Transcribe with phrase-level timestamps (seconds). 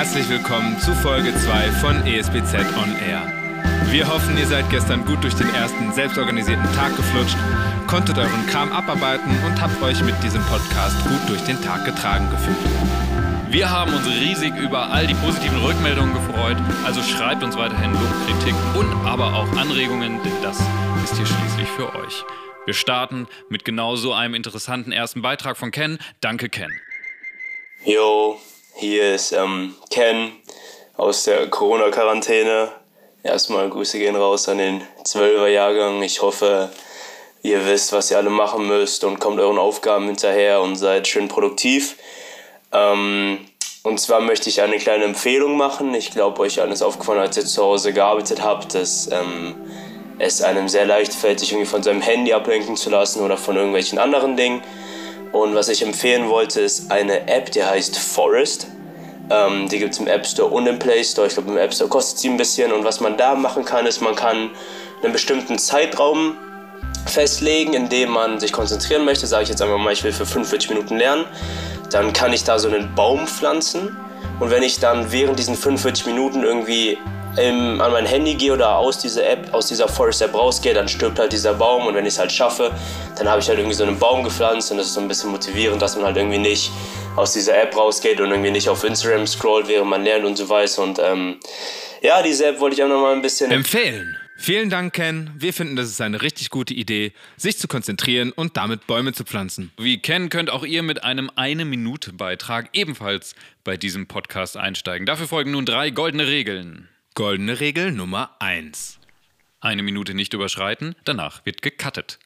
[0.00, 3.20] Herzlich willkommen zu Folge 2 von ESBZ On Air.
[3.90, 7.36] Wir hoffen, ihr seid gestern gut durch den ersten selbstorganisierten Tag geflutscht,
[7.86, 12.30] konntet euren Kram abarbeiten und habt euch mit diesem Podcast gut durch den Tag getragen
[12.30, 12.56] gefühlt.
[13.50, 18.26] Wir haben uns riesig über all die positiven Rückmeldungen gefreut, also schreibt uns weiterhin Lob,
[18.26, 20.60] Kritik und aber auch Anregungen, denn das
[21.04, 22.24] ist hier schließlich für euch.
[22.64, 25.98] Wir starten mit genau so einem interessanten ersten Beitrag von Ken.
[26.22, 26.72] Danke, Ken.
[27.84, 28.40] Yo,
[28.80, 30.32] hier ist ähm, Ken
[30.96, 32.70] aus der Corona-Quarantäne.
[33.22, 36.02] Erstmal Grüße gehen raus an den 12er-Jahrgang.
[36.02, 36.70] Ich hoffe,
[37.42, 41.28] ihr wisst, was ihr alle machen müsst und kommt euren Aufgaben hinterher und seid schön
[41.28, 41.96] produktiv.
[42.72, 43.40] Ähm,
[43.82, 45.92] und zwar möchte ich eine kleine Empfehlung machen.
[45.92, 49.56] Ich glaube, euch allen ist aufgefallen, als ihr zu Hause gearbeitet habt, dass ähm,
[50.18, 53.56] es einem sehr leicht fällt, sich irgendwie von seinem Handy ablenken zu lassen oder von
[53.56, 54.62] irgendwelchen anderen Dingen.
[55.32, 58.66] Und was ich empfehlen wollte, ist eine App, die heißt Forest.
[59.30, 61.26] Ähm, die gibt es im App Store und im Play Store.
[61.26, 62.72] Ich glaube, im App Store kostet sie ein bisschen.
[62.72, 64.50] Und was man da machen kann, ist, man kann
[65.02, 66.36] einen bestimmten Zeitraum
[67.06, 69.26] festlegen, in dem man sich konzentrieren möchte.
[69.26, 71.24] Sage ich jetzt einmal mal, ich will für 45 Minuten lernen
[71.90, 73.96] dann kann ich da so einen Baum pflanzen.
[74.38, 76.98] Und wenn ich dann während diesen 45 Minuten irgendwie
[77.36, 80.88] im, an mein Handy gehe oder aus dieser App, aus dieser Forest App rausgehe, dann
[80.88, 82.72] stirbt halt dieser Baum und wenn ich es halt schaffe,
[83.16, 85.30] dann habe ich halt irgendwie so einen Baum gepflanzt und das ist so ein bisschen
[85.30, 86.70] motivierend, dass man halt irgendwie nicht
[87.16, 90.48] aus dieser App rausgeht und irgendwie nicht auf Instagram scrollt, während man lernt und so
[90.48, 91.36] weiter und ähm,
[92.02, 94.16] ja, diese App wollte ich auch noch mal ein bisschen empfehlen.
[94.42, 95.30] Vielen Dank, Ken.
[95.36, 99.24] Wir finden, das ist eine richtig gute Idee, sich zu konzentrieren und damit Bäume zu
[99.24, 99.70] pflanzen.
[99.76, 103.34] Wie Ken könnt auch ihr mit einem Eine-Minute-Beitrag ebenfalls
[103.64, 105.04] bei diesem Podcast einsteigen.
[105.04, 106.88] Dafür folgen nun drei goldene Regeln.
[107.16, 109.00] Goldene Regel Nummer 1.
[109.60, 112.20] Eine Minute nicht überschreiten, danach wird gecuttet.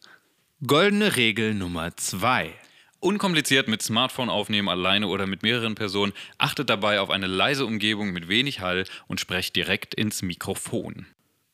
[0.66, 2.52] Goldene Regel Nummer 2.
[3.00, 6.12] Unkompliziert mit Smartphone aufnehmen, alleine oder mit mehreren Personen.
[6.36, 11.06] Achtet dabei auf eine leise Umgebung mit wenig Hall und sprecht direkt ins Mikrofon.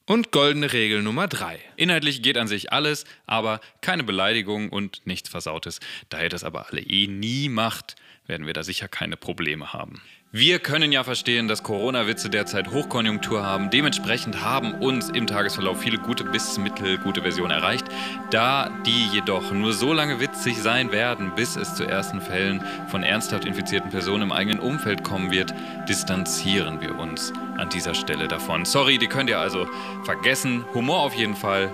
[0.07, 1.61] Und goldene Regel Nummer 3.
[1.77, 5.79] Inhaltlich geht an sich alles, aber keine Beleidigung und nichts Versautes.
[6.09, 7.95] Da ihr das aber alle eh nie macht,
[8.31, 10.01] werden wir da sicher keine Probleme haben.
[10.33, 13.69] Wir können ja verstehen, dass Corona-Witze derzeit Hochkonjunktur haben.
[13.69, 17.87] Dementsprechend haben uns im Tagesverlauf viele gute bis mittelgute Versionen erreicht.
[18.31, 23.03] Da die jedoch nur so lange witzig sein werden, bis es zu ersten Fällen von
[23.03, 25.53] ernsthaft infizierten Personen im eigenen Umfeld kommen wird,
[25.89, 28.65] distanzieren wir uns an dieser Stelle davon.
[28.65, 29.69] Sorry, die könnt ihr also
[30.05, 30.65] vergessen.
[30.75, 31.73] Humor auf jeden Fall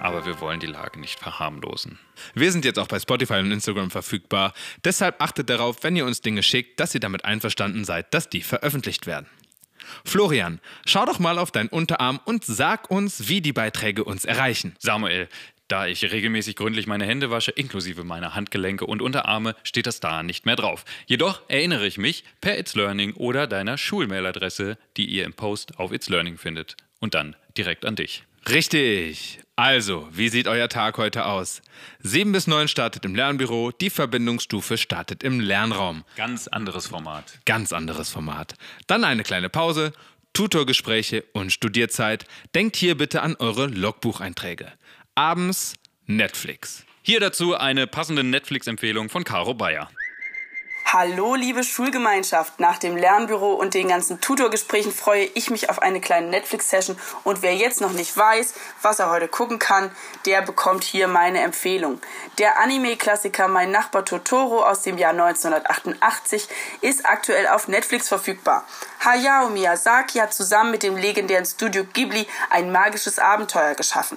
[0.00, 1.98] aber wir wollen die Lage nicht verharmlosen.
[2.34, 4.52] Wir sind jetzt auch bei Spotify und Instagram verfügbar.
[4.84, 8.42] Deshalb achtet darauf, wenn ihr uns Dinge schickt, dass ihr damit einverstanden seid, dass die
[8.42, 9.26] veröffentlicht werden.
[10.04, 14.76] Florian, schau doch mal auf deinen Unterarm und sag uns, wie die Beiträge uns erreichen.
[14.78, 15.28] Samuel,
[15.68, 20.22] da ich regelmäßig gründlich meine Hände wasche, inklusive meiner Handgelenke und Unterarme, steht das da
[20.22, 20.84] nicht mehr drauf.
[21.06, 25.92] Jedoch erinnere ich mich per It's Learning oder deiner Schulmailadresse, die ihr im Post auf
[25.92, 26.76] It's Learning findet.
[27.00, 28.24] Und dann direkt an dich.
[28.48, 29.40] Richtig.
[29.56, 31.62] Also, wie sieht euer Tag heute aus?
[32.00, 36.04] 7 bis 9 startet im Lernbüro, die Verbindungsstufe startet im Lernraum.
[36.16, 37.40] Ganz anderes Format.
[37.44, 38.54] Ganz anderes Format.
[38.86, 39.92] Dann eine kleine Pause,
[40.32, 42.24] Tutorgespräche und Studierzeit.
[42.54, 44.72] Denkt hier bitte an eure Logbucheinträge.
[45.16, 45.74] Abends
[46.06, 46.84] Netflix.
[47.02, 49.90] Hier dazu eine passende Netflix-Empfehlung von Caro Bayer.
[50.90, 52.60] Hallo, liebe Schulgemeinschaft.
[52.60, 56.98] Nach dem Lernbüro und den ganzen Tutorgesprächen freue ich mich auf eine kleine Netflix-Session.
[57.24, 59.90] Und wer jetzt noch nicht weiß, was er heute gucken kann,
[60.24, 62.00] der bekommt hier meine Empfehlung.
[62.38, 66.48] Der Anime-Klassiker Mein Nachbar Totoro aus dem Jahr 1988
[66.80, 68.64] ist aktuell auf Netflix verfügbar.
[69.04, 74.16] Hayao Miyazaki hat zusammen mit dem legendären Studio Ghibli ein magisches Abenteuer geschaffen.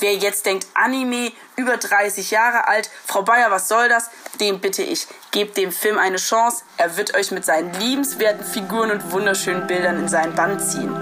[0.00, 2.88] Wer jetzt denkt, Anime über 30 Jahre alt.
[3.04, 4.10] Frau Bayer, was soll das?
[4.40, 6.64] Den bitte ich, gebt dem Film eine Chance.
[6.76, 10.94] Er wird euch mit seinen liebenswerten Figuren und wunderschönen Bildern in seinen Bann ziehen.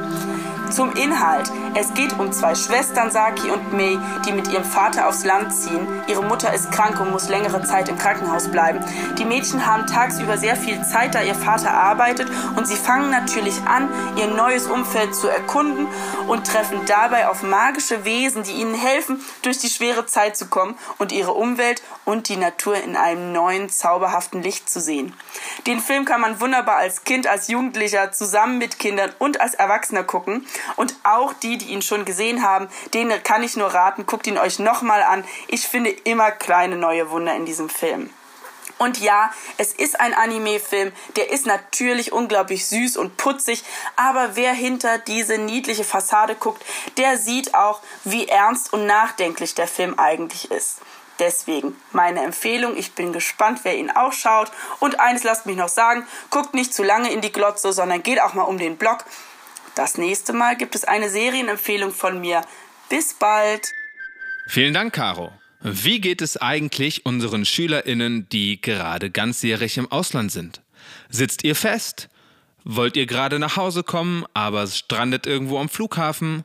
[0.70, 1.50] Zum Inhalt.
[1.78, 5.86] Es geht um zwei Schwestern, Saki und Mei, die mit ihrem Vater aufs Land ziehen.
[6.06, 8.82] Ihre Mutter ist krank und muss längere Zeit im Krankenhaus bleiben.
[9.18, 13.60] Die Mädchen haben tagsüber sehr viel Zeit, da ihr Vater arbeitet und sie fangen natürlich
[13.66, 15.86] an, ihr neues Umfeld zu erkunden
[16.28, 20.78] und treffen dabei auf magische Wesen, die ihnen helfen, durch die schwere Zeit zu kommen
[20.96, 25.12] und ihre Umwelt und die Natur in einem neuen, zauberhaften Licht zu sehen.
[25.66, 30.04] Den Film kann man wunderbar als Kind, als Jugendlicher, zusammen mit Kindern und als Erwachsener
[30.04, 30.46] gucken.
[30.76, 34.38] Und auch die, die ihn schon gesehen haben, denen kann ich nur raten, guckt ihn
[34.38, 35.24] euch nochmal an.
[35.48, 38.10] Ich finde immer kleine neue Wunder in diesem Film.
[38.78, 43.64] Und ja, es ist ein Anime-Film, der ist natürlich unglaublich süß und putzig,
[43.96, 46.62] aber wer hinter diese niedliche Fassade guckt,
[46.98, 50.80] der sieht auch, wie ernst und nachdenklich der Film eigentlich ist.
[51.18, 54.52] Deswegen meine Empfehlung, ich bin gespannt, wer ihn auch schaut.
[54.80, 58.20] Und eines lasst mich noch sagen, guckt nicht zu lange in die Glotze, sondern geht
[58.20, 59.06] auch mal um den Block.
[59.76, 62.40] Das nächste Mal gibt es eine Serienempfehlung von mir.
[62.88, 63.60] Bis bald.
[64.48, 65.30] Vielen Dank, Caro.
[65.60, 70.62] Wie geht es eigentlich unseren SchülerInnen, die gerade ganzjährig im Ausland sind?
[71.10, 72.08] Sitzt ihr fest?
[72.64, 76.44] Wollt ihr gerade nach Hause kommen, aber strandet irgendwo am Flughafen?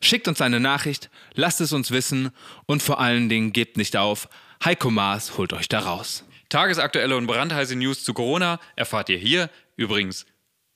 [0.00, 2.32] Schickt uns eine Nachricht, lasst es uns wissen
[2.66, 4.28] und vor allen Dingen gebt nicht auf.
[4.64, 6.24] Heiko Maas holt euch da raus.
[6.48, 9.50] Tagesaktuelle und brandheiße News zu Corona erfahrt ihr hier.
[9.76, 10.26] Übrigens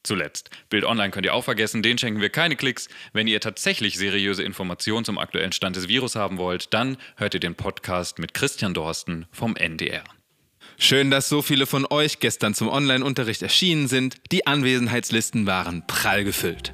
[0.07, 0.51] zuletzt.
[0.71, 2.89] Bild Online könnt ihr auch vergessen, den schenken wir keine Klicks.
[3.13, 7.41] Wenn ihr tatsächlich seriöse Informationen zum aktuellen Stand des Virus haben wollt, dann hört ihr
[7.41, 10.05] den Podcast mit Christian Dorsten vom NDR.
[10.79, 14.17] Schön, dass so viele von euch gestern zum Online-Unterricht erschienen sind.
[14.31, 16.73] Die Anwesenheitslisten waren prall gefüllt.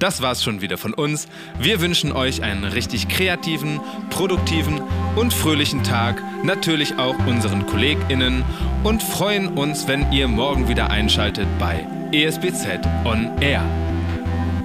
[0.00, 1.28] Das war's schon wieder von uns.
[1.60, 3.80] Wir wünschen euch einen richtig kreativen,
[4.10, 4.82] produktiven
[5.14, 6.22] und fröhlichen Tag.
[6.44, 8.44] Natürlich auch unseren KollegInnen
[8.82, 13.62] und freuen uns, wenn ihr morgen wieder einschaltet bei ESBZ On Air.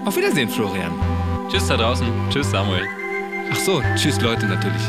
[0.05, 0.91] Auf Wiedersehen, Florian.
[1.49, 2.07] Tschüss da draußen.
[2.29, 2.85] Tschüss, Samuel.
[3.51, 4.81] Ach so, tschüss Leute natürlich.